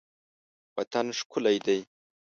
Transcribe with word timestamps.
وطن 0.75 1.07
ښکلی 1.19 1.57
دی. 1.65 1.79